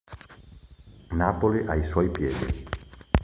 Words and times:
Napoli" 1.11 1.63
ai 1.67 1.83
suoi 1.83 2.09
piedi. 2.09 2.65